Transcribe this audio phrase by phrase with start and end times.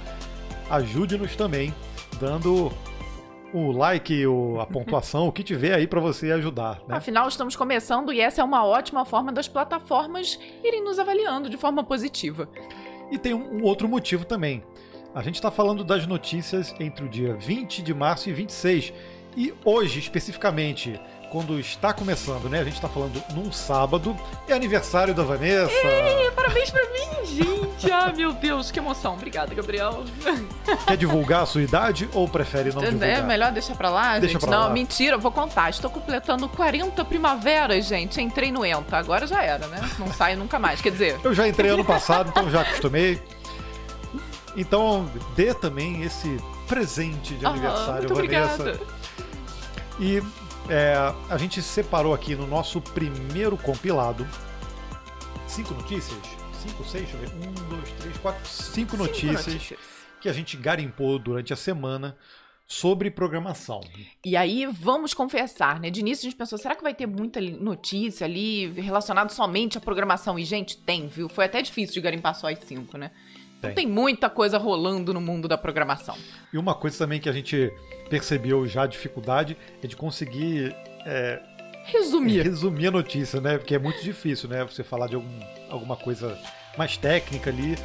[0.70, 1.74] ajude-nos também
[2.20, 2.72] dando
[3.52, 4.24] o like,
[4.60, 6.80] a pontuação, o que tiver aí para você ajudar.
[6.86, 6.96] Né?
[6.96, 11.56] Afinal, estamos começando e essa é uma ótima forma das plataformas irem nos avaliando de
[11.56, 12.48] forma positiva.
[13.10, 14.62] E tem um outro motivo também.
[15.14, 18.92] A gente está falando das notícias entre o dia 20 de março e 26.
[19.36, 21.00] E hoje, especificamente,
[21.30, 22.60] quando está começando, né?
[22.60, 24.16] A gente está falando num sábado,
[24.48, 25.70] é aniversário da Vanessa.
[25.72, 27.92] Ei, parabéns pra mim, gente!
[27.92, 29.14] ah, meu Deus, que emoção.
[29.14, 30.04] Obrigada, Gabriel.
[30.86, 33.08] Quer divulgar a sua idade ou prefere não divulgar?
[33.08, 34.40] É melhor deixar pra lá, Deixa gente.
[34.40, 34.70] pra não, lá.
[34.70, 35.70] mentira, eu vou contar.
[35.70, 38.20] Estou completando 40 primaveras, gente.
[38.20, 38.96] Entrei no ENTA.
[38.96, 39.80] Agora já era, né?
[39.98, 40.80] Não sai nunca mais.
[40.80, 43.20] Quer dizer, Eu já entrei ano passado, então já acostumei.
[44.56, 48.54] Então, dê também esse presente de ah, aniversário, muito Vanessa.
[48.62, 48.80] obrigada.
[50.00, 50.22] E
[50.68, 50.94] é,
[51.28, 54.26] a gente separou aqui no nosso primeiro compilado
[55.46, 56.18] cinco notícias.
[56.60, 57.48] Cinco, seis, deixa eu ver.
[57.48, 59.72] Um, dois, três, quatro, cinco, Cinco notícias,
[60.20, 62.16] que a gente garimpou durante a semana
[62.66, 63.80] sobre programação.
[64.24, 65.88] E aí, vamos confessar, né?
[65.88, 69.80] De início a gente pensou, será que vai ter muita notícia ali relacionada somente à
[69.80, 70.36] programação?
[70.38, 71.28] E, gente, tem, viu?
[71.28, 73.12] Foi até difícil de garimpar só as cinco, né?
[73.58, 73.86] Então Tem.
[73.86, 76.16] tem muita coisa rolando no mundo da programação.
[76.52, 77.72] E uma coisa também que a gente
[78.10, 80.74] percebeu já a dificuldade é de conseguir
[81.06, 81.40] é,
[81.86, 82.42] Resumir.
[82.42, 83.58] resumir a notícia, né?
[83.58, 84.64] Porque é muito difícil, né?
[84.64, 85.40] Você falar de algum,
[85.70, 86.36] alguma coisa
[86.76, 87.76] mais técnica ali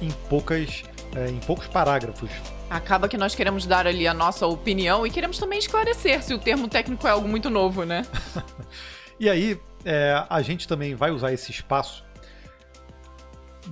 [0.00, 2.30] em, em poucas, é, em poucos parágrafos.
[2.68, 6.38] Acaba que nós queremos dar ali a nossa opinião e queremos também esclarecer se o
[6.38, 8.02] termo técnico é algo muito novo, né?
[9.18, 12.04] E aí, é, a gente também vai usar esse espaço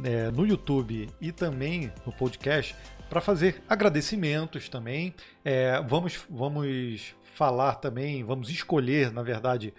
[0.03, 2.75] é, no YouTube e também no podcast
[3.09, 5.15] para fazer agradecimentos também.
[5.45, 9.75] É, vamos, vamos falar também, vamos escolher, na verdade,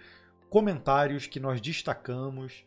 [0.48, 2.64] comentários que nós destacamos,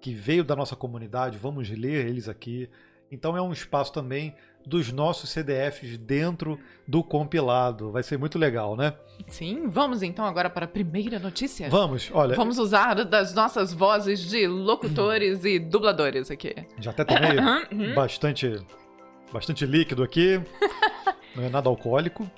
[0.00, 2.70] que veio da nossa comunidade, vamos ler eles aqui.
[3.10, 4.34] Então é um espaço também
[4.66, 7.92] dos nossos CDFs dentro do compilado.
[7.92, 8.92] Vai ser muito legal, né?
[9.28, 11.70] Sim, vamos então agora para a primeira notícia.
[11.70, 16.54] Vamos, olha, Vamos usar das nossas vozes de locutores e dubladores aqui.
[16.80, 17.36] já até tomei
[17.72, 17.94] Uhum.
[17.94, 18.60] bastante,
[19.32, 20.40] bastante líquido aqui.
[21.34, 22.28] Não é nada alcoólico.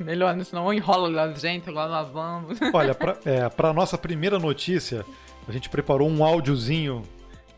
[0.00, 0.42] Melhor, né?
[0.42, 2.58] senão enrola a gente, agora nós vamos.
[2.74, 5.04] Olha, para é, pra nossa primeira notícia,
[5.46, 7.02] a gente preparou um áudiozinho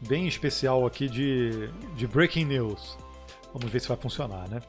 [0.07, 2.99] bem especial aqui de, de Breaking News.
[3.59, 4.61] Vamos ver se vai funcionar, né?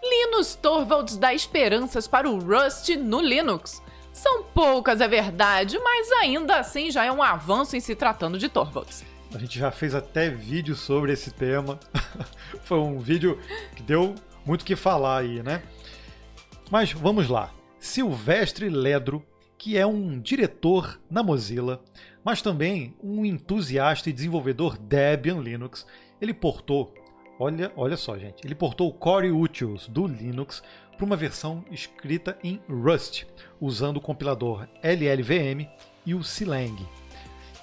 [0.00, 3.82] Linus Torvalds dá esperanças para o Rust no Linux.
[4.12, 8.48] São poucas, é verdade, mas ainda assim já é um avanço em se tratando de
[8.48, 9.04] Torvalds.
[9.34, 11.80] A gente já fez até vídeo sobre esse tema.
[12.62, 13.40] Foi um vídeo
[13.74, 14.14] que deu
[14.44, 15.64] muito o que falar aí, né?
[16.70, 17.54] Mas vamos lá.
[17.78, 19.24] Silvestre Ledro,
[19.56, 21.80] que é um diretor na Mozilla,
[22.24, 25.86] mas também um entusiasta e desenvolvedor Debian Linux,
[26.20, 26.92] ele portou,
[27.38, 30.62] olha, olha só, gente, ele portou o Core Utils do Linux
[30.96, 33.24] para uma versão escrita em Rust,
[33.60, 35.68] usando o compilador LLVM
[36.04, 36.84] e o Clang.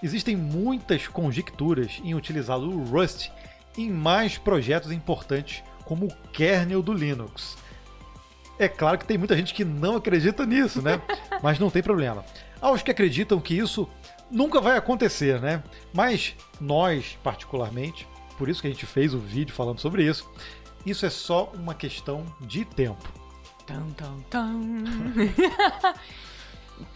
[0.02, 3.30] existem muitas conjecturas em utilizar o Rust
[3.78, 7.58] em mais projetos importantes como o kernel do Linux.
[8.64, 11.02] É claro que tem muita gente que não acredita nisso, né?
[11.44, 12.24] Mas não tem problema.
[12.62, 13.90] Há os que acreditam que isso
[14.32, 15.62] nunca vai acontecer, né?
[15.94, 18.08] Mas nós, particularmente,
[18.38, 20.30] por isso que a gente fez o vídeo falando sobre isso,
[20.86, 23.04] isso é só uma questão de tempo.
[23.68, 24.84] Tum, tum, tum.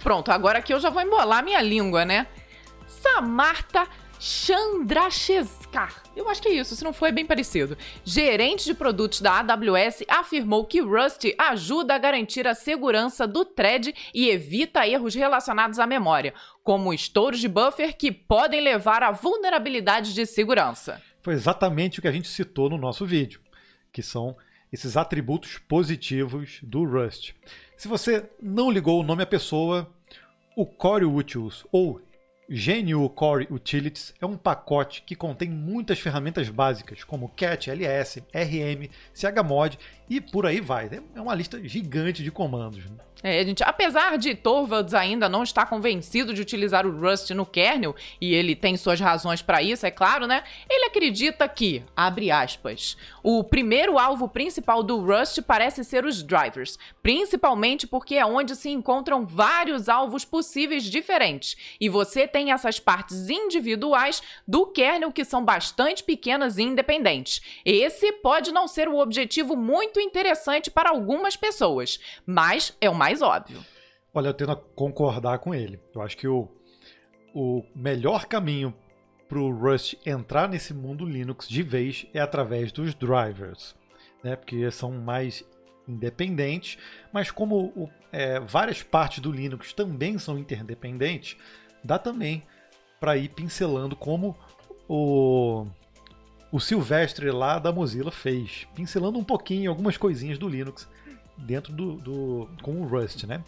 [0.02, 2.28] Pronto, agora aqui eu já vou embolar minha língua, né?
[2.88, 3.88] Samarta
[4.20, 5.90] Chandrashevka.
[6.16, 7.78] Eu acho que é isso, se não for é bem parecido.
[8.04, 13.94] Gerente de produtos da AWS afirmou que Rust ajuda a garantir a segurança do thread
[14.14, 16.34] e evita erros relacionados à memória,
[16.64, 21.02] como estouros de buffer que podem levar a vulnerabilidades de segurança.
[21.22, 23.42] Foi exatamente o que a gente citou no nosso vídeo,
[23.92, 24.36] que são
[24.72, 27.34] esses atributos positivos do Rust.
[27.78, 29.94] Se você não ligou o nome à pessoa,
[30.56, 32.02] o Core Utils ou
[32.50, 38.90] GNU Core Utilities é um pacote que contém muitas ferramentas básicas, como cat, ls, rm,
[39.14, 39.78] chmod
[40.10, 40.90] e por aí vai.
[41.14, 42.86] É uma lista gigante de comandos.
[42.86, 42.98] Né?
[43.24, 47.96] É, gente, apesar de Torvalds ainda não estar convencido de utilizar o Rust no kernel,
[48.22, 50.44] e ele tem suas razões para isso, é claro, né?
[50.70, 56.78] Ele acredita que, abre aspas, o primeiro alvo principal do Rust parece ser os drivers,
[57.02, 63.30] principalmente porque é onde se encontram vários alvos possíveis diferentes, e você tem essas partes
[63.30, 67.42] individuais do kernel que são bastante pequenas e independentes.
[67.66, 73.22] Esse pode não ser o objetivo muito interessante para algumas pessoas, mas é uma mais
[73.22, 73.64] óbvio.
[74.14, 75.80] Olha, eu tendo a concordar com ele.
[75.96, 76.50] Eu acho que o,
[77.34, 78.74] o melhor caminho
[79.30, 83.76] para o Rust entrar nesse mundo Linux de vez é através dos drivers,
[84.24, 84.36] né?
[84.36, 85.44] Porque são mais
[85.88, 86.78] independentes,
[87.14, 91.38] mas como é, várias partes do Linux também são interdependentes,
[91.82, 92.44] dá também
[93.00, 94.38] para ir pincelando como
[94.88, 95.66] o,
[96.52, 100.90] o Silvestre lá da Mozilla fez, pincelando um pouquinho algumas coisinhas do Linux
[101.38, 103.44] dentro do, do com o Rust, né?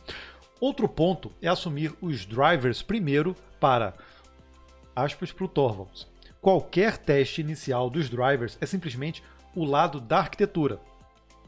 [0.59, 3.93] Outro ponto é assumir os drivers primeiro para
[4.95, 6.07] aspas para o Torvalds.
[6.41, 9.23] Qualquer teste inicial dos drivers é simplesmente
[9.55, 10.79] o lado da arquitetura.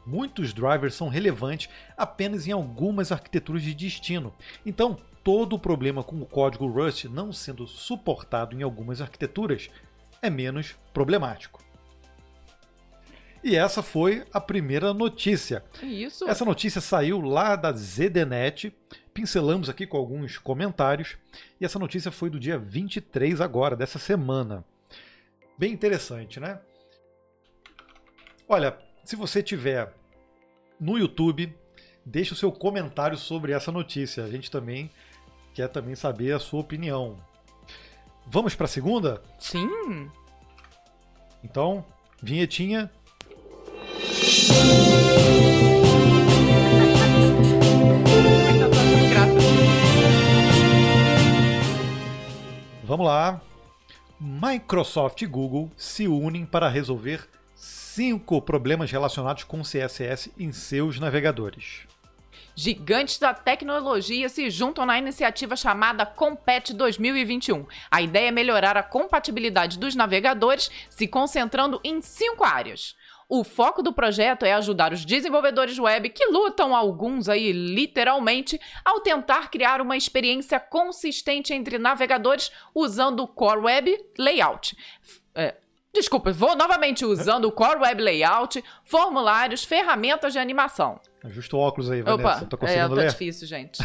[0.04, 4.34] Muitos drivers são relevantes apenas em algumas arquiteturas de destino.
[4.66, 9.70] Então, todo o problema com o código Rust não sendo suportado em algumas arquiteturas
[10.20, 11.62] é menos problemático.
[13.42, 15.64] E essa foi a primeira notícia.
[15.82, 16.28] Isso.
[16.28, 18.72] Essa notícia saiu lá da ZDNet.
[19.12, 21.16] Pincelamos aqui com alguns comentários.
[21.60, 24.64] E essa notícia foi do dia 23 agora, dessa semana.
[25.58, 26.60] Bem interessante, né?
[28.48, 29.92] Olha, se você tiver
[30.78, 31.52] no YouTube,
[32.06, 34.24] deixe o seu comentário sobre essa notícia.
[34.24, 34.90] A gente também
[35.52, 37.18] quer também saber a sua opinião.
[38.26, 39.20] Vamos para a segunda?
[39.38, 39.68] Sim.
[41.42, 41.84] Então,
[42.22, 42.90] vinhetinha
[52.92, 53.40] Vamos lá.
[54.20, 61.86] Microsoft e Google se unem para resolver cinco problemas relacionados com CSS em seus navegadores.
[62.54, 67.66] Gigantes da tecnologia se juntam na iniciativa chamada Compete 2021.
[67.90, 72.94] A ideia é melhorar a compatibilidade dos navegadores, se concentrando em cinco áreas.
[73.34, 79.00] O foco do projeto é ajudar os desenvolvedores web que lutam alguns aí literalmente ao
[79.00, 84.76] tentar criar uma experiência consistente entre navegadores usando o Core Web Layout.
[85.34, 85.54] É,
[85.94, 90.98] Desculpa, vou novamente usando o Core Web Layout, formulários, ferramentas de animação.
[91.22, 92.38] Ajusta o óculos aí, Vanessa.
[92.38, 93.10] Opa, tá conseguindo é, tá ler?
[93.10, 93.80] difícil, gente.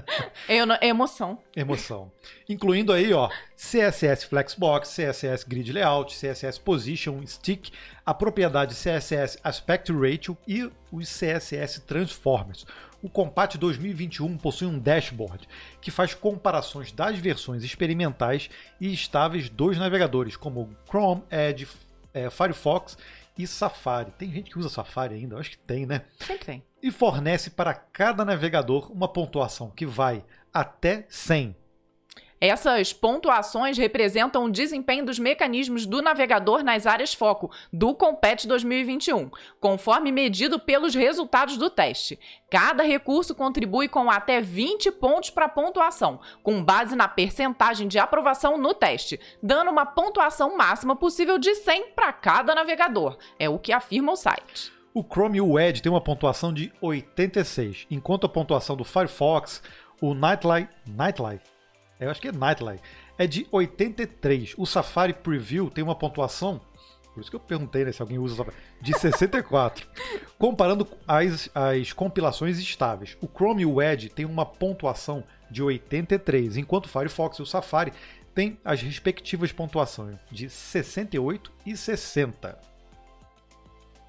[0.48, 1.38] é, emoção.
[1.54, 2.10] Emoção.
[2.48, 7.70] Incluindo aí, ó, CSS Flexbox, CSS Grid Layout, CSS Position Stick,
[8.04, 12.66] a propriedade CSS Aspect Ratio e os CSS Transformers.
[13.02, 15.48] O Compat 2021 possui um dashboard
[15.80, 21.66] que faz comparações das versões experimentais e estáveis dos navegadores, como Chrome, Edge,
[22.12, 22.98] é, Firefox
[23.38, 24.10] e Safari.
[24.12, 25.34] Tem gente que usa Safari ainda?
[25.34, 26.02] Eu acho que tem, né?
[26.18, 26.62] Sempre tem.
[26.82, 31.56] E fornece para cada navegador uma pontuação que vai até 100.
[32.40, 39.30] Essas pontuações representam o desempenho dos mecanismos do navegador nas áreas foco do Compete 2021,
[39.60, 42.18] conforme medido pelos resultados do teste.
[42.50, 47.98] Cada recurso contribui com até 20 pontos para a pontuação, com base na percentagem de
[47.98, 53.18] aprovação no teste, dando uma pontuação máxima possível de 100 para cada navegador.
[53.38, 54.72] É o que afirma o site.
[54.94, 59.62] O Chrome e o Edge têm uma pontuação de 86, enquanto a pontuação do Firefox,
[60.00, 61.59] o Nightlight, Nightlight
[62.00, 62.80] eu acho que é Nightline,
[63.18, 64.54] é de 83.
[64.56, 66.60] O Safari Preview tem uma pontuação,
[67.14, 69.86] por isso que eu perguntei né, se alguém usa o Safari, de 64.
[70.38, 73.16] comparando as, as compilações estáveis.
[73.20, 77.46] O Chrome e o Edge tem uma pontuação de 83, enquanto o Firefox e o
[77.46, 77.92] Safari
[78.34, 82.58] têm as respectivas pontuações de 68 e 60.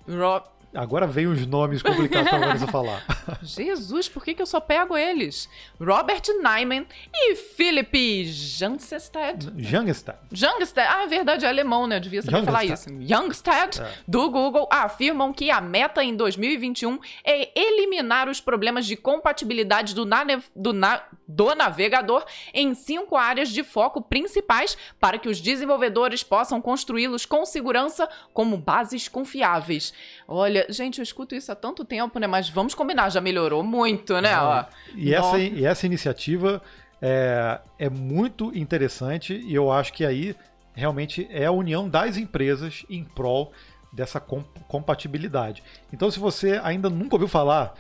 [0.07, 3.03] Rob, Agora vem os nomes complicados para Vanessa falar.
[3.43, 5.49] Jesus, por que, que eu só pego eles?
[5.79, 9.51] Robert Nyman e Philip Jungstad.
[9.57, 10.17] Jungstad.
[10.31, 11.97] Jungstad, ah, é verdade, é alemão, né?
[11.97, 12.89] Eu devia saber falar isso.
[13.01, 13.91] Jungstad, É.
[14.07, 20.05] do Google, afirmam que a meta em 2021 é eliminar os problemas de compatibilidade do,
[20.05, 21.03] nane- do na-
[21.35, 27.45] do navegador em cinco áreas de foco principais para que os desenvolvedores possam construí-los com
[27.45, 29.93] segurança como bases confiáveis.
[30.27, 32.27] Olha, gente, eu escuto isso há tanto tempo, né?
[32.27, 34.38] Mas vamos combinar, já melhorou muito, né?
[34.39, 36.61] Ó, E essa, e essa iniciativa
[37.01, 40.35] é, é muito interessante e eu acho que aí
[40.73, 43.51] realmente é a união das empresas em prol
[43.91, 45.63] dessa com- compatibilidade.
[45.91, 47.73] Então, se você ainda nunca ouviu falar,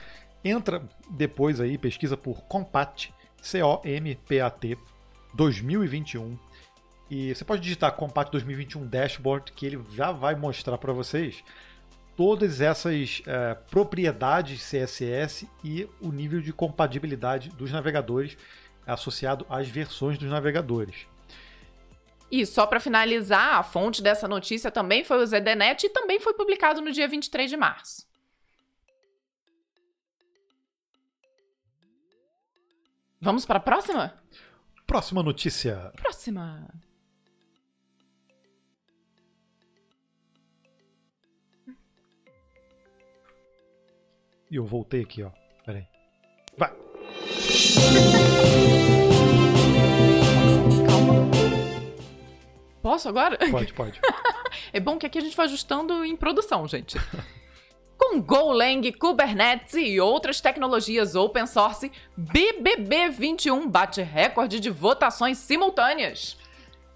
[0.43, 4.77] entra depois aí, pesquisa por Compat, C-O-M-P-A-T
[5.33, 6.37] 2021.
[7.09, 11.43] E você pode digitar Compat 2021 Dashboard, que ele já vai mostrar para vocês
[12.15, 18.37] todas essas eh, propriedades CSS e o nível de compatibilidade dos navegadores
[18.85, 21.07] associado às versões dos navegadores.
[22.31, 26.33] E só para finalizar, a fonte dessa notícia também foi o ZDNet e também foi
[26.33, 28.10] publicado no dia 23 de março.
[33.21, 34.13] Vamos para a próxima?
[34.87, 35.93] Próxima notícia.
[35.95, 36.67] Próxima.
[44.49, 45.29] E eu voltei aqui, ó.
[45.63, 45.87] Peraí.
[46.57, 46.71] Vai.
[50.87, 51.13] Calma.
[52.81, 53.37] Posso agora?
[53.51, 54.01] Pode, pode.
[54.73, 56.97] É bom que aqui a gente vai ajustando em produção, gente.
[58.11, 61.89] Com Golang, Kubernetes e outras tecnologias open source,
[62.19, 66.37] BBB21 bate recorde de votações simultâneas.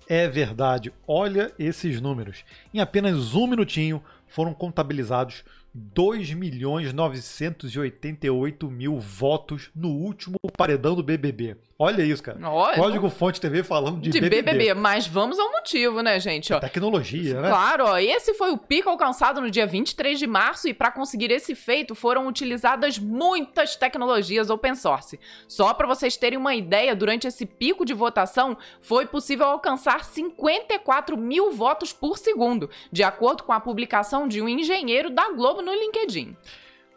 [0.09, 0.91] É verdade.
[1.07, 2.43] Olha esses números.
[2.73, 11.03] Em apenas um minutinho foram contabilizados 2 milhões 988 mil votos no último paredão do
[11.03, 11.55] BBB.
[11.77, 12.39] Olha isso, cara.
[12.49, 14.73] Olha, Código Fonte TV falando de, de BBB.
[14.73, 16.53] Mas vamos ao motivo, né, gente?
[16.53, 17.49] Ó, Tecnologia, né?
[17.49, 21.31] Claro, ó, esse foi o pico alcançado no dia 23 de março e para conseguir
[21.31, 25.19] esse feito foram utilizadas muitas tecnologias open source.
[25.49, 31.17] Só para vocês terem uma ideia, durante esse pico de votação foi possível alcançar 54
[31.17, 35.73] mil votos por segundo, de acordo com a publicação de um engenheiro da Globo no
[35.73, 36.37] LinkedIn.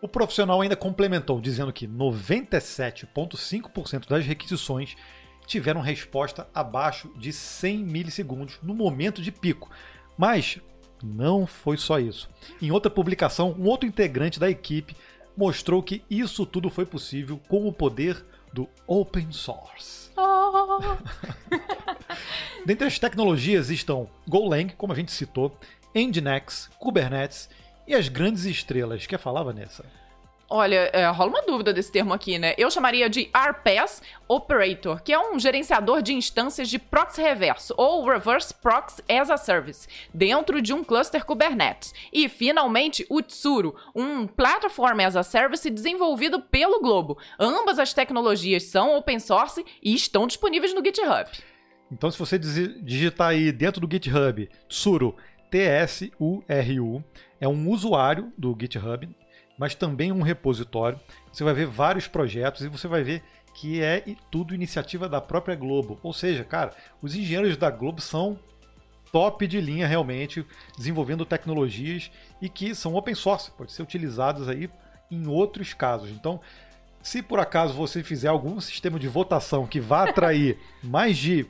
[0.00, 4.94] O profissional ainda complementou dizendo que 97,5% das requisições
[5.46, 9.68] tiveram resposta abaixo de 100 milissegundos no momento de pico.
[10.16, 10.60] Mas
[11.02, 12.30] não foi só isso.
[12.60, 14.96] Em outra publicação, um outro integrante da equipe
[15.36, 20.10] mostrou que isso tudo foi possível com o poder do open source.
[20.16, 20.96] Oh.
[22.64, 25.56] Dentre as tecnologias estão Golang, como a gente citou,
[25.94, 27.48] Nginx, Kubernetes
[27.88, 29.06] e as grandes estrelas.
[29.06, 29.84] Quer falar, Vanessa?
[30.50, 32.54] Olha, é, rola uma dúvida desse termo aqui, né?
[32.56, 38.08] Eu chamaria de RPS Operator, que é um gerenciador de instâncias de proxy reverso, ou
[38.08, 41.92] Reverse Proxy as a Service, dentro de um cluster Kubernetes.
[42.10, 47.18] E, finalmente, o Tsuru, um Platform as a Service desenvolvido pelo Globo.
[47.38, 51.28] Ambas as tecnologias são open source e estão disponíveis no GitHub.
[51.92, 55.14] Então, se você digi- digitar aí dentro do GitHub Tsuru,
[55.50, 57.04] T-S-U-R-U,
[57.40, 59.08] é um usuário do GitHub,
[59.58, 60.98] mas também um repositório.
[61.32, 63.22] Você vai ver vários projetos e você vai ver
[63.54, 65.98] que é tudo iniciativa da própria Globo.
[66.02, 68.38] Ou seja, cara, os engenheiros da Globo são
[69.10, 70.44] top de linha realmente,
[70.76, 74.70] desenvolvendo tecnologias e que são open source, pode ser utilizadas aí
[75.10, 76.10] em outros casos.
[76.10, 76.40] Então,
[77.02, 81.46] se por acaso você fizer algum sistema de votação que vá atrair mais de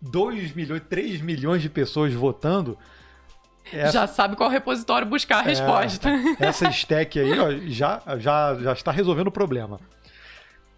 [0.00, 2.78] 2 milhões, 3 milhões de pessoas votando,
[3.72, 6.08] essa, Já sabe qual repositório buscar a resposta.
[6.38, 9.80] essa stack aí ó, já, já, já está resolvendo o problema.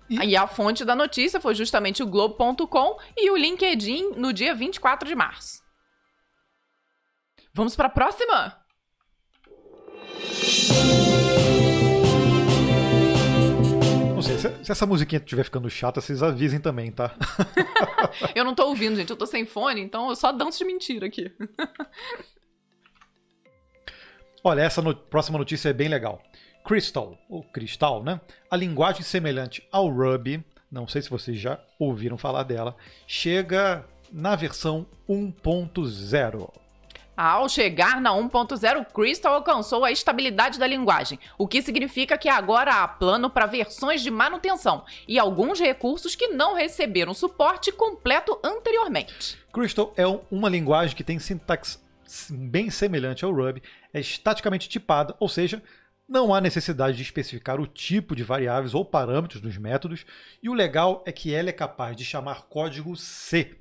[0.09, 5.09] E a fonte da notícia foi justamente o Globo.com e o LinkedIn no dia 24
[5.09, 5.61] de março.
[7.53, 8.57] Vamos para a próxima?
[14.15, 17.15] Não sei, se, se essa musiquinha estiver ficando chata, vocês avisem também, tá?
[18.35, 19.11] Eu não tô ouvindo, gente.
[19.11, 21.33] Eu tô sem fone, então eu só danço de mentira aqui.
[24.49, 26.23] Olha, essa no- próxima notícia é bem legal.
[26.65, 28.21] Crystal, ou Crystal, né?
[28.49, 32.77] A linguagem semelhante ao Ruby não sei se vocês já ouviram falar dela,
[33.07, 36.53] chega na versão 1.0.
[37.17, 42.83] Ao chegar na 1.0, Crystal alcançou a estabilidade da linguagem, o que significa que agora
[42.83, 49.39] há plano para versões de manutenção e alguns recursos que não receberam suporte completo anteriormente.
[49.53, 51.79] Crystal é uma linguagem que tem sintaxe
[52.31, 55.63] bem semelhante ao Ruby, é estaticamente tipada, ou seja,
[56.09, 60.07] não há necessidade de especificar o tipo de variáveis ou parâmetros dos métodos,
[60.43, 63.57] e o legal é que ela é capaz de chamar código C,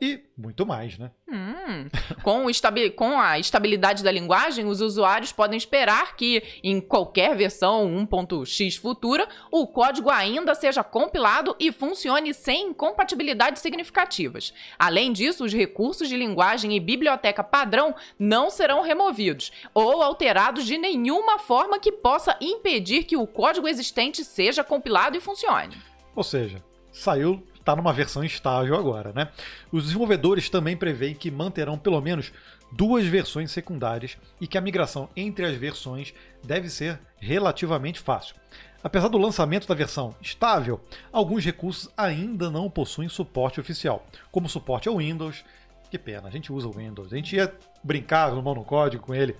[0.00, 1.10] e muito mais, né?
[1.28, 1.88] Hum.
[2.22, 2.46] Com,
[2.94, 9.28] com, a estabilidade da linguagem, os usuários podem esperar que, em qualquer versão 1.x futura,
[9.50, 14.54] o código ainda seja compilado e funcione sem incompatibilidades significativas.
[14.78, 20.78] Além disso, os recursos de linguagem e biblioteca padrão não serão removidos ou alterados de
[20.78, 25.76] nenhuma forma que possa impedir que o código existente seja compilado e funcione.
[26.14, 26.62] Ou seja,
[26.92, 29.28] saiu está numa versão estável agora, né?
[29.70, 32.32] Os desenvolvedores também preveem que manterão pelo menos
[32.72, 38.34] duas versões secundárias e que a migração entre as versões deve ser relativamente fácil.
[38.82, 40.80] Apesar do lançamento da versão estável,
[41.12, 45.44] alguns recursos ainda não possuem suporte oficial, como suporte ao Windows.
[45.90, 47.12] Que pena, a gente usa o Windows.
[47.12, 49.36] A gente ia brincar no monocódigo com ele,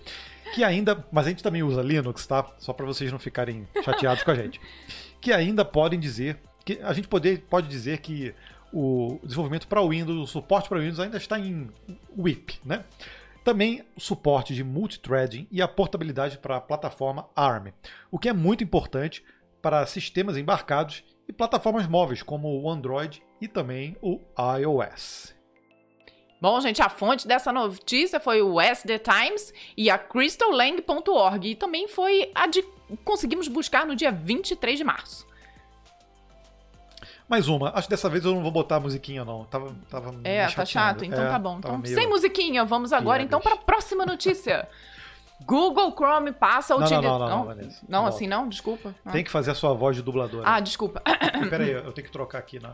[0.55, 2.45] que ainda, mas a gente também usa Linux, tá?
[2.59, 4.61] Só para vocês não ficarem chateados com a gente.
[5.21, 8.35] Que ainda podem dizer que a gente pode, pode dizer que
[8.71, 11.71] o desenvolvimento para Windows, o suporte para Windows ainda está em
[12.15, 12.85] WIP, né?
[13.43, 17.73] Também o suporte de multithreading e a portabilidade para a plataforma ARM,
[18.11, 19.25] o que é muito importante
[19.63, 24.21] para sistemas embarcados e plataformas móveis como o Android e também o
[24.61, 25.35] iOS.
[26.39, 31.89] Bom, gente, a fonte dessa notícia foi o SD Times e a crystallang.org e também
[31.89, 32.63] foi a de
[33.05, 35.28] conseguimos buscar no dia 23 de março.
[37.29, 37.71] Mais uma.
[37.75, 39.45] Acho que dessa vez eu não vou botar a musiquinha, não.
[39.45, 41.05] Tava, tava é, tá chato?
[41.05, 41.59] Então é, tá bom.
[41.59, 41.95] Então, meio...
[41.95, 44.67] Sem musiquinha, vamos agora então para a próxima notícia.
[45.45, 47.03] Google Chrome passa a utilizar.
[47.03, 47.87] Não, não, não, não, Vanessa.
[47.89, 48.49] Não, assim não?
[48.49, 48.95] Desculpa.
[49.05, 49.13] Ah.
[49.13, 50.43] Tem que fazer a sua voz de dubladora.
[50.47, 51.01] Ah, desculpa.
[51.01, 52.73] Pera aí, eu tenho que trocar aqui na.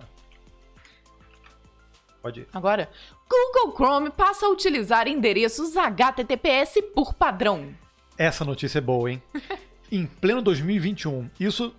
[2.23, 2.49] Pode ir.
[2.55, 2.89] Agora,
[3.29, 7.75] Google Chrome passa a utilizar endereços HTTPS por padrão.
[8.17, 9.23] Essa notícia é boa, hein?
[9.93, 11.75] em pleno 2021, isso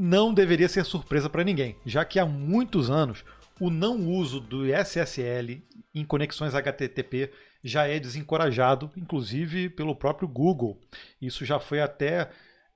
[0.00, 3.22] não deveria ser surpresa para ninguém, já que há muitos anos
[3.60, 5.62] o não uso do SSL
[5.94, 7.30] em conexões HTTP
[7.62, 10.80] já é desencorajado, inclusive pelo próprio Google.
[11.20, 12.30] Isso já foi até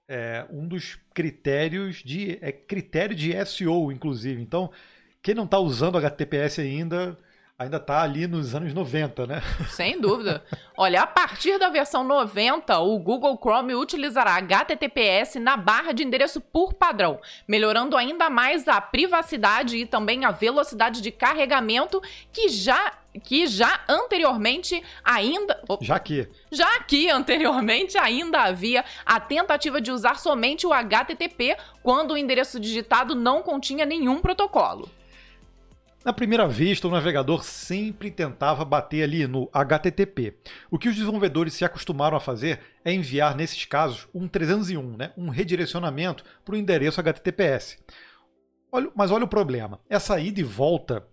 [0.07, 4.43] é, um dos critérios de é critério de SEO, inclusive.
[4.43, 4.71] Então,
[5.23, 7.17] quem não está usando HTTPS ainda
[7.57, 9.43] ainda está ali nos anos 90, né?
[9.71, 10.43] Sem dúvida.
[10.77, 16.41] Olha, a partir da versão 90, o Google Chrome utilizará HTTPS na barra de endereço
[16.41, 22.99] por padrão, melhorando ainda mais a privacidade e também a velocidade de carregamento que já
[23.23, 30.19] que já anteriormente ainda já que já que anteriormente ainda havia a tentativa de usar
[30.19, 34.91] somente o HTTP quando o endereço digitado não continha nenhum protocolo.
[36.05, 40.37] Na primeira vista, o navegador sempre tentava bater ali no HTTP.
[40.71, 45.13] O que os desenvolvedores se acostumaram a fazer é enviar, nesses casos, um 301, né?
[45.17, 47.79] um redirecionamento para o endereço HTTPS.
[48.71, 51.07] Olha, mas olha o problema: essa ida e volta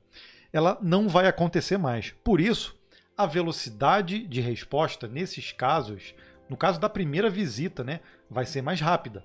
[0.51, 2.13] ela não vai acontecer mais.
[2.21, 2.77] Por isso,
[3.15, 6.13] a velocidade de resposta nesses casos,
[6.49, 9.23] no caso da primeira visita, né, vai ser mais rápida.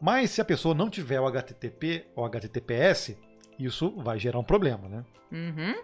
[0.00, 3.18] Mas se a pessoa não tiver o HTTP ou HTTPS,
[3.58, 5.04] isso vai gerar um problema, né?
[5.32, 5.74] Uhum.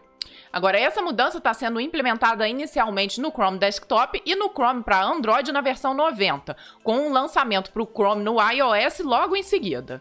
[0.52, 5.50] Agora, essa mudança está sendo implementada inicialmente no Chrome Desktop e no Chrome para Android
[5.50, 10.00] na versão 90, com um lançamento para o Chrome no iOS logo em seguida.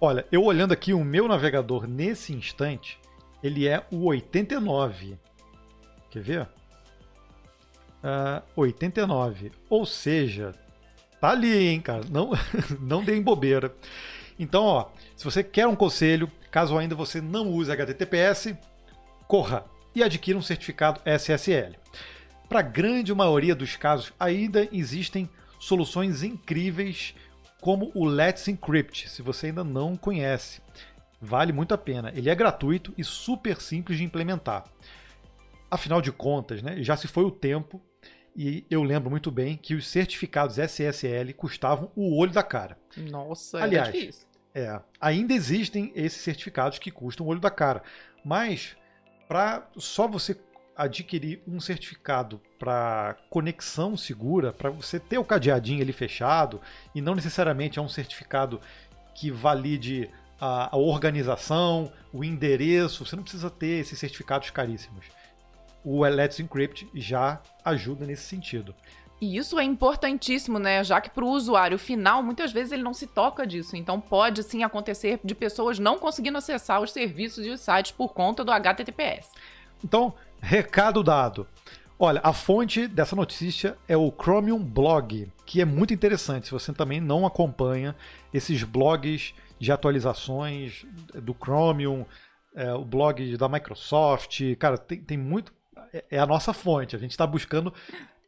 [0.00, 2.98] Olha, eu olhando aqui o meu navegador nesse instante,
[3.42, 5.16] ele é o 89.
[6.10, 6.42] Quer ver?
[6.42, 6.48] Uh,
[8.02, 9.52] ah, 89.
[9.70, 10.52] Ou seja,
[11.20, 12.02] tá ali, hein, cara.
[12.10, 12.30] Não,
[12.80, 13.74] não deem bobeira.
[14.38, 18.56] Então, ó, se você quer um conselho, caso ainda você não use HTTPS,
[19.28, 21.76] corra e adquira um certificado SSL.
[22.48, 25.28] Para a grande maioria dos casos, ainda existem
[25.60, 27.14] soluções incríveis
[27.60, 30.62] como o Let's Encrypt, se você ainda não conhece.
[31.20, 32.10] Vale muito a pena.
[32.16, 34.64] Ele é gratuito e super simples de implementar.
[35.70, 37.82] Afinal de contas, né, já se foi o tempo
[38.34, 42.78] e eu lembro muito bem que os certificados SSL custavam o olho da cara.
[42.96, 44.26] Nossa, Aliás, é difícil.
[44.58, 47.82] É, ainda existem esses certificados que custam o olho da cara,
[48.24, 48.74] mas
[49.28, 50.34] para só você
[50.74, 56.58] adquirir um certificado para conexão segura, para você ter o cadeadinho ali fechado
[56.94, 58.58] e não necessariamente é um certificado
[59.14, 60.08] que valide
[60.40, 65.04] a, a organização, o endereço, você não precisa ter esses certificados caríssimos.
[65.84, 68.74] O Let's Encrypt já ajuda nesse sentido.
[69.20, 70.84] E isso é importantíssimo, né?
[70.84, 73.76] Já que para o usuário final, muitas vezes ele não se toca disso.
[73.76, 78.12] Então pode sim acontecer de pessoas não conseguindo acessar os serviços e os sites por
[78.12, 79.30] conta do HTTPS.
[79.82, 81.46] Então, recado dado.
[81.98, 86.46] Olha, a fonte dessa notícia é o Chromium Blog, que é muito interessante.
[86.46, 87.96] Se você também não acompanha
[88.34, 92.04] esses blogs de atualizações do Chromium,
[92.54, 95.54] é, o blog da Microsoft, cara, tem, tem muito.
[95.90, 96.94] É, é a nossa fonte.
[96.94, 97.72] A gente está buscando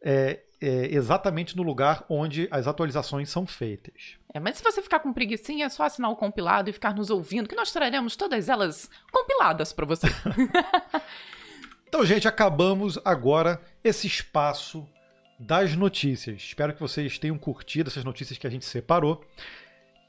[0.02, 4.16] é, é, exatamente no lugar onde as atualizações são feitas.
[4.32, 7.10] É, mas se você ficar com preguiçinha, é só assinar o compilado e ficar nos
[7.10, 10.06] ouvindo, que nós traremos todas elas compiladas para você.
[11.86, 14.86] então, gente, acabamos agora esse espaço
[15.38, 16.42] das notícias.
[16.42, 19.24] Espero que vocês tenham curtido essas notícias que a gente separou.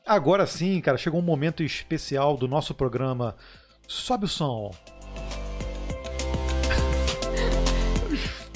[0.06, 3.36] Agora sim, cara, chegou um momento especial do nosso programa.
[3.88, 4.72] Sobe o som.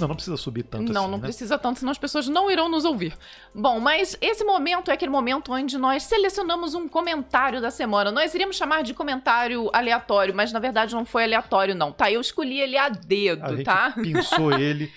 [0.03, 1.23] Não, não precisa subir tanto Não, assim, não né?
[1.23, 3.17] precisa tanto, senão as pessoas não irão nos ouvir.
[3.55, 8.11] Bom, mas esse momento é aquele momento onde nós selecionamos um comentário da semana.
[8.11, 12.11] Nós iríamos chamar de comentário aleatório, mas na verdade não foi aleatório, não, tá?
[12.11, 13.91] Eu escolhi ele a dedo, a gente tá?
[13.95, 14.91] pensou ele.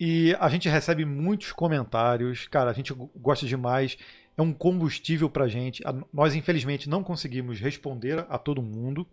[0.00, 2.48] E a gente recebe muitos comentários.
[2.48, 3.96] Cara, a gente gosta demais.
[4.36, 5.82] É um combustível pra gente.
[6.12, 9.06] Nós, infelizmente, não conseguimos responder a todo mundo.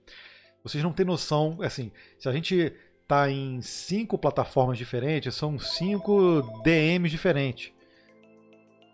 [0.63, 2.73] Vocês não têm noção, assim, se a gente
[3.09, 7.73] tá em cinco plataformas diferentes, são cinco DMs diferentes.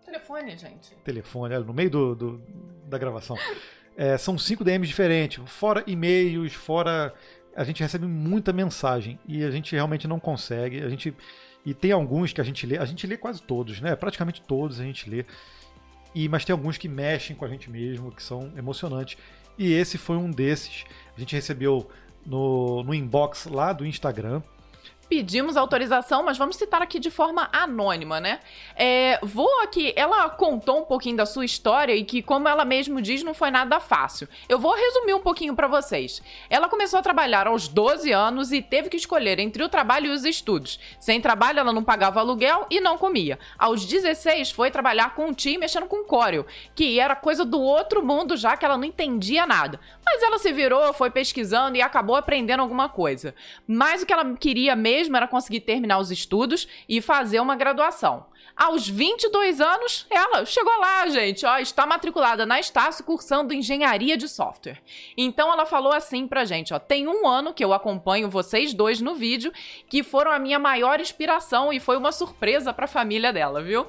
[0.06, 0.96] Telefone, gente.
[1.04, 2.42] Telefone, no meio do, do
[2.88, 3.38] da gravação.
[3.98, 7.14] É, são cinco DMs diferentes, fora e-mails, fora.
[7.54, 10.82] A gente recebe muita mensagem e a gente realmente não consegue.
[10.82, 11.14] A gente
[11.66, 13.98] e tem alguns que a gente lê, a gente lê quase todos, né?
[13.98, 15.26] Praticamente todos a gente lê.
[16.14, 19.18] E mas tem alguns que mexem com a gente mesmo, que são emocionantes.
[19.58, 20.86] E esse foi um desses.
[21.16, 21.90] A gente recebeu
[22.26, 24.42] no, no inbox lá do Instagram
[25.08, 28.40] pedimos autorização, mas vamos citar aqui de forma anônima, né?
[28.76, 33.02] É, vou aqui, ela contou um pouquinho da sua história e que, como ela mesmo
[33.02, 34.28] diz, não foi nada fácil.
[34.50, 36.22] Eu vou resumir um pouquinho para vocês.
[36.50, 40.10] Ela começou a trabalhar aos 12 anos e teve que escolher entre o trabalho e
[40.10, 40.80] os estudos.
[41.00, 43.40] Sem trabalho, ela não pagava aluguel e não comia.
[43.58, 48.04] Aos 16, foi trabalhar com um time mexendo com Corel, que era coisa do outro
[48.04, 49.80] mundo já que ela não entendia nada.
[50.06, 53.34] Mas ela se virou, foi pesquisando e acabou aprendendo alguma coisa.
[53.68, 57.56] Mas o que ela queria mesmo mesmo era conseguir terminar os estudos e fazer uma
[57.56, 58.28] graduação.
[58.56, 64.30] Aos 22 anos, ela chegou lá, gente, ó, está matriculada na Estácio cursando engenharia de
[64.30, 64.82] software.
[65.18, 69.02] Então ela falou assim pra gente, ó, tem um ano que eu acompanho vocês dois
[69.02, 69.52] no vídeo,
[69.90, 73.86] que foram a minha maior inspiração e foi uma surpresa para família dela, viu?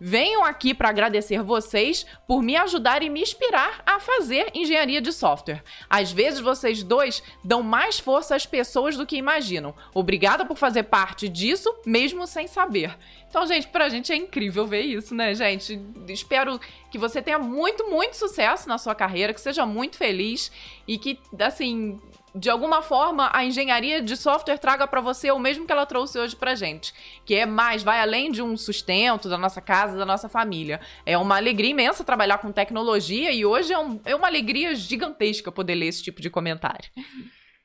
[0.00, 5.12] Venho aqui para agradecer vocês por me ajudar e me inspirar a fazer engenharia de
[5.12, 5.62] software.
[5.90, 9.74] Às vezes vocês dois dão mais força às pessoas do que imaginam.
[9.92, 12.96] Obrigada por fazer parte disso, mesmo sem saber.
[13.28, 15.80] Então, gente, pra gente é incrível ver isso, né, gente?
[16.08, 16.58] Espero
[16.90, 20.50] que você tenha muito, muito sucesso na sua carreira, que seja muito feliz
[20.86, 22.00] e que, assim,
[22.38, 26.18] de alguma forma, a engenharia de software traga para você o mesmo que ela trouxe
[26.18, 30.06] hoje pra gente, que é mais, vai além de um sustento da nossa casa, da
[30.06, 30.80] nossa família.
[31.04, 35.50] É uma alegria imensa trabalhar com tecnologia e hoje é, um, é uma alegria gigantesca
[35.50, 36.90] poder ler esse tipo de comentário.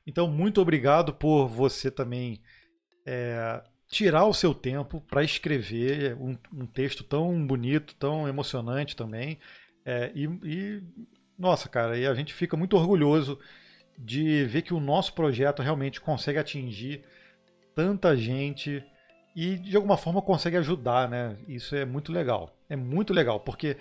[0.05, 2.41] Então, muito obrigado por você também
[3.05, 9.39] é, tirar o seu tempo para escrever um, um, texto tão bonito, tão emocionante também.
[9.85, 10.83] É, e, e,
[11.37, 13.39] nossa, cara, e a gente fica muito orgulhoso
[13.97, 17.03] de ver que o nosso projeto realmente consegue atingir
[17.75, 18.83] tanta gente
[19.35, 21.35] e de alguma forma consegue ajudar, né?
[21.47, 22.55] Isso é muito legal.
[22.69, 23.77] É muito legal, porque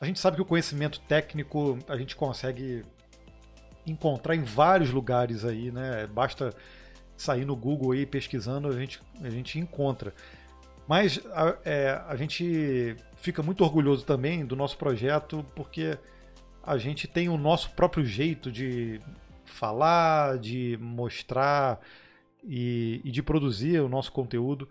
[0.00, 2.84] a gente sabe que o conhecimento técnico a gente consegue
[3.86, 6.06] encontrar em vários lugares aí, né?
[6.06, 6.54] Basta
[7.16, 10.14] sair no Google aí pesquisando, a gente, a gente encontra.
[10.86, 15.98] Mas a, é, a gente fica muito orgulhoso também do nosso projeto, porque
[16.62, 19.00] a gente tem o nosso próprio jeito de
[19.50, 21.80] falar, de mostrar
[22.44, 24.68] e, e de produzir o nosso conteúdo.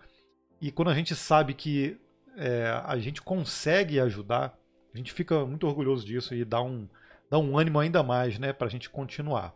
[0.61, 1.97] E quando a gente sabe que
[2.35, 4.57] é, a gente consegue ajudar,
[4.93, 6.87] a gente fica muito orgulhoso disso e dá um,
[7.29, 9.53] dá um ânimo ainda mais né, para a gente continuar.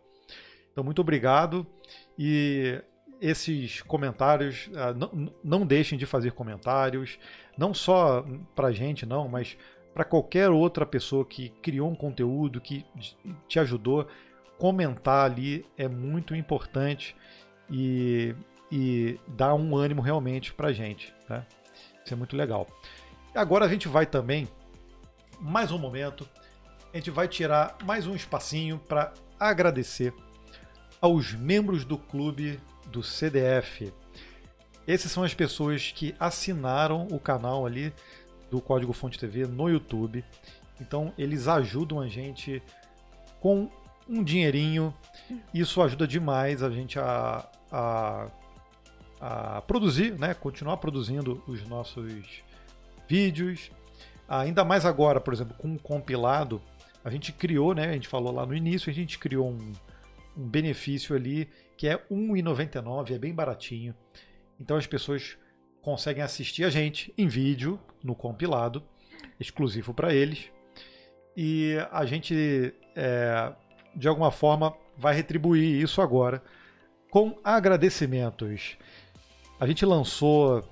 [0.71, 1.65] Então, muito obrigado.
[2.17, 2.81] E
[3.19, 7.19] esses comentários, ah, não, não deixem de fazer comentários,
[7.57, 9.57] não só para a gente, não, mas
[9.93, 12.85] para qualquer outra pessoa que criou um conteúdo, que
[13.47, 14.07] te ajudou
[14.61, 17.15] comentar ali é muito importante
[17.67, 18.35] e,
[18.71, 21.11] e dá um ânimo realmente para gente.
[21.27, 21.43] Né?
[22.05, 22.67] Isso é muito legal.
[23.33, 24.47] Agora a gente vai também,
[25.39, 26.29] mais um momento,
[26.93, 30.13] a gente vai tirar mais um espacinho para agradecer
[31.01, 33.91] aos membros do clube do CDF.
[34.87, 37.91] Esses são as pessoas que assinaram o canal ali
[38.51, 40.23] do Código Fonte TV no YouTube.
[40.79, 42.61] Então eles ajudam a gente
[43.39, 43.67] com
[44.07, 44.93] um dinheirinho.
[45.53, 48.27] Isso ajuda demais a gente a, a,
[49.19, 50.33] a produzir, né?
[50.33, 52.43] Continuar produzindo os nossos
[53.07, 53.71] vídeos.
[54.27, 56.61] Ainda mais agora, por exemplo, com um compilado,
[57.03, 57.89] a gente criou, né?
[57.89, 59.73] A gente falou lá no início, a gente criou um,
[60.37, 63.95] um benefício ali que é R$ 1,99, é bem baratinho.
[64.59, 65.35] Então as pessoas
[65.81, 68.83] conseguem assistir a gente em vídeo no compilado,
[69.39, 70.51] exclusivo para eles.
[71.35, 73.53] E a gente, é,
[73.95, 76.41] de alguma forma, vai retribuir isso agora
[77.09, 78.77] com agradecimentos.
[79.59, 80.63] A gente lançou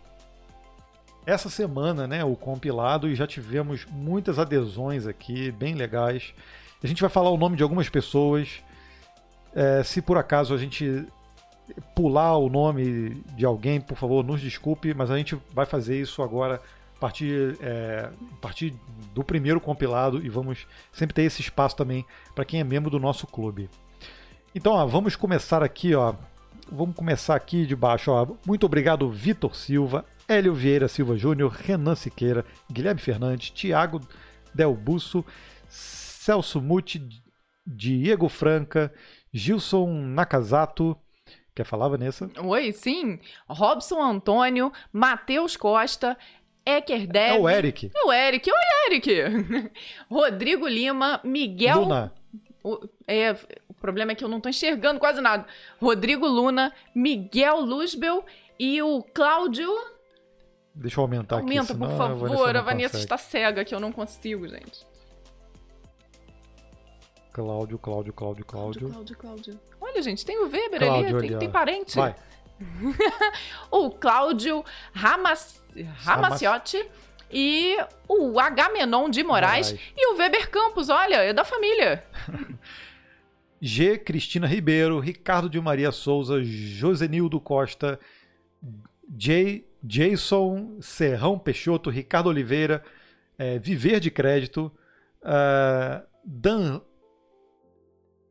[1.25, 6.33] essa semana né, o compilado e já tivemos muitas adesões aqui, bem legais.
[6.81, 8.63] A gente vai falar o nome de algumas pessoas.
[9.53, 11.05] É, se por acaso a gente
[11.93, 16.23] pular o nome de alguém, por favor, nos desculpe, mas a gente vai fazer isso
[16.23, 16.61] agora
[16.99, 18.09] partir, é,
[18.41, 18.73] partir
[19.13, 22.99] do primeiro compilado e vamos sempre ter esse espaço também para quem é membro do
[22.99, 23.69] nosso clube.
[24.53, 26.13] Então, ó, vamos começar aqui, ó.
[26.71, 28.27] Vamos começar aqui de baixo, ó.
[28.45, 34.01] Muito obrigado, Vitor Silva, Hélio Vieira Silva Júnior, Renan Siqueira, Guilherme Fernandes, Tiago
[34.53, 35.25] Del Busso,
[35.67, 37.07] Celso Muti,
[37.65, 38.93] Diego Franca,
[39.33, 40.97] Gilson Nakazato,
[41.59, 42.31] Quer falar, Vanessa?
[42.41, 43.19] Oi, sim.
[43.45, 46.17] Robson Antônio, Matheus Costa,
[46.65, 47.35] Ecker Dev.
[47.35, 47.91] É o Eric.
[47.93, 48.49] É o Eric.
[48.51, 49.71] Oi, Eric.
[50.09, 51.81] Rodrigo Lima, Miguel.
[51.81, 52.13] Luna.
[52.63, 53.31] O, é,
[53.67, 55.45] o problema é que eu não tô enxergando quase nada.
[55.81, 58.25] Rodrigo Luna, Miguel Luzbel
[58.59, 59.69] e o Cláudio.
[60.75, 61.73] Deixa eu aumentar Aumenta, aqui.
[61.73, 62.29] Aumenta, por favor.
[62.29, 64.87] A Vanessa, a Vanessa está cega, que eu não consigo, gente.
[67.31, 68.89] Cláudio, Cláudio, Cláudio, Cláudio.
[68.89, 69.59] Cláudio, Cláudio.
[69.79, 71.95] Olha, gente, tem o Weber Cláudio, ali, tem, tem, parente.
[71.95, 72.15] Vai.
[73.71, 75.61] o Cláudio Ramas,
[75.99, 76.85] Ramaciotti
[77.31, 82.03] e o Agamenon de Moraes, Moraes e o Weber Campos, olha, é da família.
[83.61, 83.97] G.
[83.97, 87.99] Cristina Ribeiro, Ricardo de Maria Souza, Josenildo Costa,
[89.09, 89.65] J.
[89.83, 92.83] Jason Serrão Peixoto, Ricardo Oliveira,
[93.37, 94.71] é, Viver de Crédito,
[95.21, 96.81] uh, Dan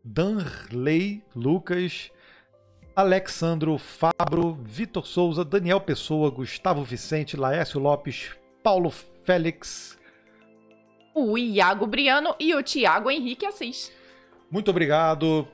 [0.05, 2.11] Danley Lucas,
[2.99, 9.97] Alexandro Fabro, Vitor Souza, Daniel Pessoa, Gustavo Vicente, Laércio Lopes, Paulo Félix,
[11.15, 13.93] o Iago Briano e o Tiago Henrique Assis.
[14.51, 15.47] Muito obrigado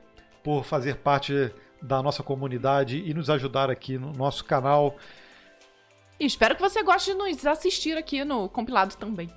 [0.42, 1.52] por fazer parte
[1.83, 4.96] da nossa comunidade e nos ajudar aqui no nosso canal.
[6.18, 9.28] Espero que você goste de nos assistir aqui no compilado também.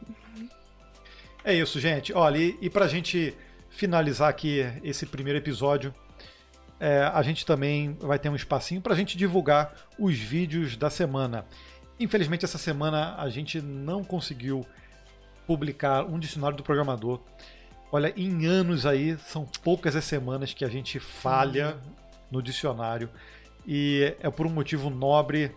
[1.43, 2.13] É isso, gente.
[2.13, 3.35] Olha, e, e pra gente
[3.69, 5.93] finalizar aqui esse primeiro episódio,
[6.79, 10.89] é, a gente também vai ter um espacinho para a gente divulgar os vídeos da
[10.89, 11.45] semana.
[11.99, 14.65] Infelizmente, essa semana a gente não conseguiu
[15.47, 17.19] publicar um dicionário do programador.
[17.91, 21.77] Olha, em anos aí, são poucas as semanas que a gente falha
[22.29, 23.09] no dicionário.
[23.65, 25.51] E é por um motivo nobre.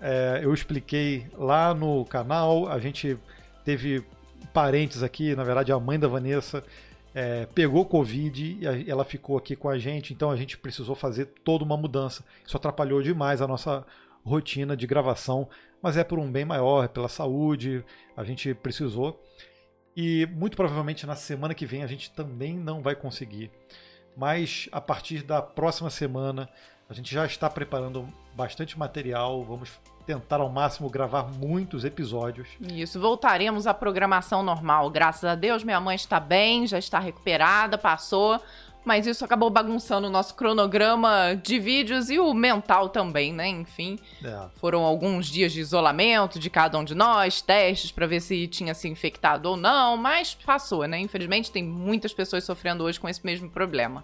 [0.00, 3.16] É, eu expliquei lá no canal, a gente
[3.64, 4.04] teve
[4.52, 6.62] parentes aqui, na verdade, a mãe da Vanessa
[7.18, 11.26] é, pegou Covid e ela ficou aqui com a gente, então a gente precisou fazer
[11.42, 12.24] toda uma mudança.
[12.46, 13.84] Isso atrapalhou demais a nossa
[14.24, 15.48] rotina de gravação,
[15.82, 17.84] mas é por um bem maior, é pela saúde,
[18.16, 19.20] a gente precisou.
[19.96, 23.50] E muito provavelmente na semana que vem a gente também não vai conseguir.
[24.16, 26.48] Mas a partir da próxima semana
[26.88, 29.70] a gente já está preparando bastante material, vamos
[30.08, 32.48] tentar ao máximo gravar muitos episódios.
[32.58, 34.88] Isso, voltaremos à programação normal.
[34.88, 38.40] Graças a Deus, minha mãe está bem, já está recuperada, passou.
[38.86, 43.48] Mas isso acabou bagunçando o nosso cronograma de vídeos e o mental também, né?
[43.48, 44.46] Enfim, é.
[44.56, 48.72] foram alguns dias de isolamento de cada um de nós, testes para ver se tinha
[48.72, 50.98] se infectado ou não, mas passou, né?
[50.98, 54.02] Infelizmente, tem muitas pessoas sofrendo hoje com esse mesmo problema.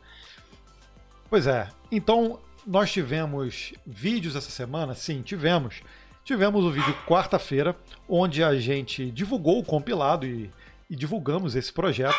[1.30, 1.66] Pois é.
[1.90, 4.94] Então, nós tivemos vídeos essa semana?
[4.94, 5.83] Sim, tivemos.
[6.24, 7.77] Tivemos o vídeo quarta-feira,
[8.09, 10.50] onde a gente divulgou o compilado e,
[10.88, 12.16] e, divulgamos esse projeto.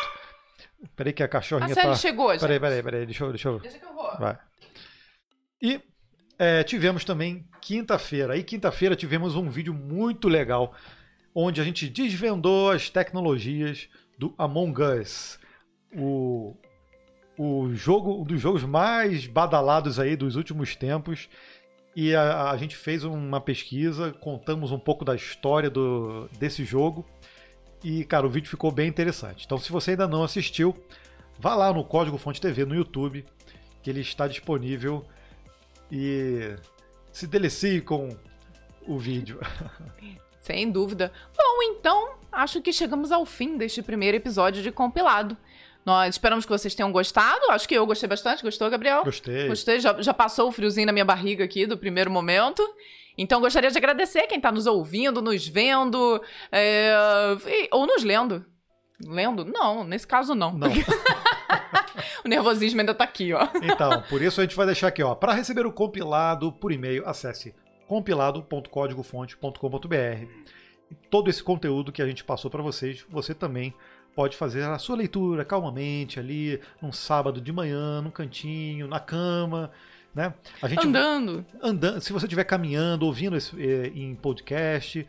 [0.94, 1.94] Peraí que a cachorrinha a tá...
[1.94, 2.40] chegou, gente.
[2.40, 3.30] Peraí, peraí, peraí, deixa eu...
[3.30, 3.58] Deixa, eu...
[3.58, 4.16] deixa que eu vou.
[4.18, 4.38] Vai.
[5.60, 5.80] E
[6.38, 8.34] é, tivemos também quinta-feira.
[8.34, 10.74] Aí quinta-feira tivemos um vídeo muito legal,
[11.34, 15.38] onde a gente desvendou as tecnologias do Among Us.
[15.92, 16.56] O,
[17.38, 21.28] o jogo, um dos jogos mais badalados aí dos últimos tempos.
[21.94, 27.06] E a, a gente fez uma pesquisa, contamos um pouco da história do, desse jogo.
[27.82, 29.44] E, cara, o vídeo ficou bem interessante.
[29.46, 30.76] Então, se você ainda não assistiu,
[31.38, 33.24] vá lá no Código Fonte TV no YouTube,
[33.82, 35.04] que ele está disponível
[35.90, 36.56] e
[37.12, 38.16] se delecie com
[38.86, 39.40] o vídeo.
[40.40, 41.12] Sem dúvida.
[41.36, 45.36] Bom, então, acho que chegamos ao fim deste primeiro episódio de compilado.
[45.86, 47.48] Nós esperamos que vocês tenham gostado.
[47.50, 48.42] Acho que eu gostei bastante.
[48.42, 49.04] Gostou, Gabriel?
[49.04, 49.46] Gostei.
[49.46, 49.78] Gostei.
[49.78, 52.60] Já, já passou o friozinho na minha barriga aqui do primeiro momento.
[53.16, 56.20] Então, gostaria de agradecer quem está nos ouvindo, nos vendo,
[56.50, 56.92] é,
[57.70, 58.44] ou nos lendo.
[59.00, 59.44] Lendo?
[59.44, 60.52] Não, nesse caso não.
[60.52, 60.66] Não.
[62.24, 63.46] o nervosismo ainda tá aqui, ó.
[63.62, 65.14] Então, por isso a gente vai deixar aqui, ó.
[65.14, 67.54] Para receber o compilado por e-mail, acesse
[67.86, 70.26] compilado.códigofonte.com.br.
[71.10, 73.74] Todo esse conteúdo que a gente passou para vocês, você também
[74.16, 79.70] pode fazer a sua leitura calmamente ali, num sábado de manhã, num cantinho, na cama,
[80.14, 80.32] né?
[80.62, 81.44] A gente andando.
[81.62, 85.06] Andando, se você estiver caminhando, ouvindo esse, eh, em podcast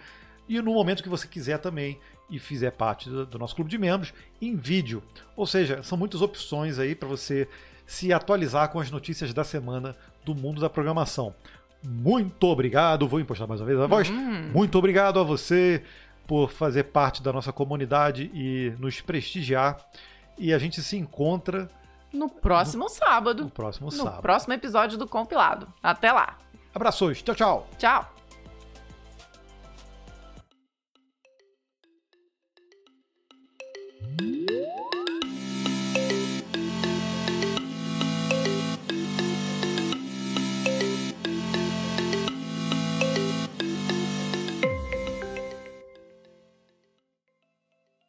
[0.49, 1.97] e no momento que você quiser também
[2.29, 5.01] e fizer parte do, do nosso clube de membros em vídeo.
[5.37, 7.47] Ou seja, são muitas opções aí para você
[7.85, 11.33] se atualizar com as notícias da semana do mundo da programação.
[11.81, 14.09] Muito obrigado, vou impostar mais uma vez a voz.
[14.09, 14.49] Hum.
[14.53, 15.81] Muito obrigado a você
[16.27, 19.77] por fazer parte da nossa comunidade e nos prestigiar.
[20.37, 21.69] E a gente se encontra
[22.13, 23.43] no próximo no, sábado.
[23.45, 24.15] No próximo sábado.
[24.17, 25.73] No próximo episódio do Compilado.
[25.81, 26.37] Até lá.
[26.75, 27.21] Abraços.
[27.21, 27.67] Tchau, tchau.
[27.77, 28.17] Tchau.